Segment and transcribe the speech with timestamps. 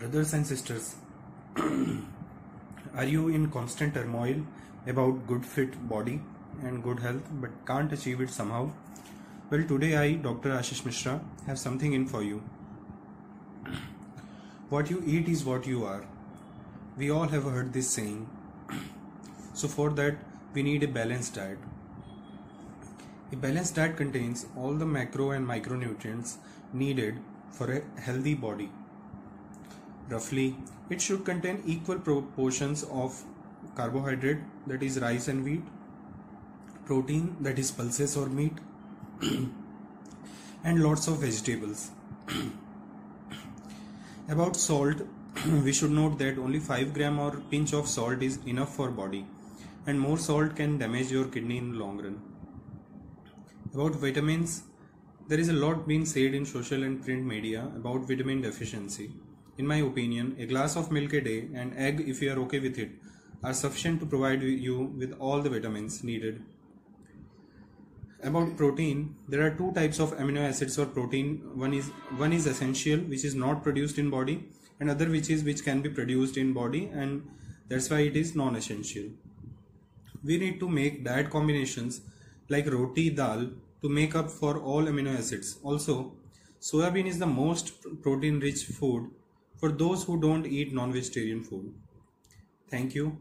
[0.00, 0.94] Brothers and sisters,
[2.94, 4.36] are you in constant turmoil
[4.86, 6.22] about good fit body
[6.62, 8.70] and good health but can't achieve it somehow?
[9.50, 10.52] Well, today I, Dr.
[10.52, 12.42] Ashish Mishra, have something in for you.
[14.70, 16.06] What you eat is what you are.
[16.96, 18.26] We all have heard this saying.
[19.52, 20.16] So, for that,
[20.54, 21.58] we need a balanced diet.
[23.32, 26.36] A balanced diet contains all the macro and micronutrients
[26.72, 27.18] needed
[27.50, 28.70] for a healthy body.
[30.10, 30.56] Roughly,
[30.88, 33.22] it should contain equal proportions of
[33.76, 35.62] carbohydrate, that is rice and wheat,
[36.84, 38.54] protein, that is pulses or meat,
[40.64, 41.90] and lots of vegetables.
[44.28, 44.96] About salt,
[45.64, 49.24] we should note that only 5 gram or pinch of salt is enough for body
[49.86, 52.20] and more salt can damage your kidney in long run.
[53.74, 54.62] About vitamins,
[55.28, 59.12] there is a lot being said in social and print media about vitamin deficiency.
[59.60, 62.60] In my opinion, a glass of milk a day and egg if you are okay
[62.60, 62.92] with it
[63.44, 66.42] are sufficient to provide you with all the vitamins needed.
[68.22, 71.28] About protein, there are two types of amino acids or protein.
[71.64, 71.90] One is
[72.22, 74.38] one is essential, which is not produced in body,
[74.78, 77.28] and other which is which can be produced in body, and
[77.68, 79.12] that's why it is non-essential.
[80.24, 82.00] We need to make diet combinations
[82.48, 83.48] like roti dal
[83.82, 85.56] to make up for all amino acids.
[85.62, 86.02] Also,
[86.72, 89.10] soybean is the most protein rich food
[89.60, 91.74] for those who don't eat non vegetarian food.
[92.70, 93.20] Thank you.